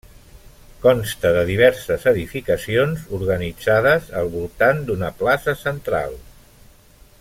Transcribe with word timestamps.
Consta 0.85 1.31
de 1.35 1.43
diverses 1.49 2.07
edificacions 2.13 3.05
organitzades 3.19 4.11
al 4.23 4.35
voltant 4.39 4.83
d'una 4.89 5.13
plaça 5.21 5.59
central. 5.67 6.21